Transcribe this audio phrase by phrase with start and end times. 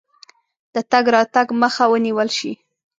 [0.73, 2.51] د تګ راتګ مخه ونیوله شي.